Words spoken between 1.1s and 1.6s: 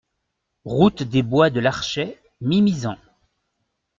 Bois de